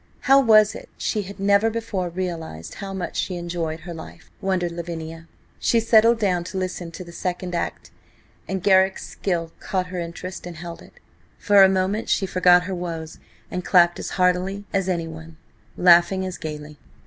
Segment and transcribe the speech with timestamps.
[0.21, 4.31] How was it she had never before realised how much she enjoyed her life?
[4.41, 5.27] wondered Lavinia.
[5.59, 7.91] She settled down to listen to the second act,
[8.47, 10.93] and Garrick's skill caught her interest and held it.
[11.37, 13.19] For a moment she forgot her woes
[13.51, 15.37] and clapped as heartily as anyone,
[15.77, 16.79] laughing as gaily.